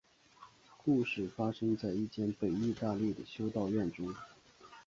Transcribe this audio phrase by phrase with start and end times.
[0.77, 4.11] 故事发生在一间北意大利的修道院中。